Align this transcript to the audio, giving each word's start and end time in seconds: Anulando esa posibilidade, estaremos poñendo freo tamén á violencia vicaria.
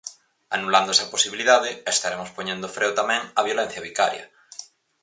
Anulando 0.55 0.93
esa 0.95 1.11
posibilidade, 1.13 1.69
estaremos 1.95 2.33
poñendo 2.35 2.73
freo 2.75 2.91
tamén 2.99 3.21
á 3.39 3.41
violencia 3.47 3.85
vicaria. 3.87 4.25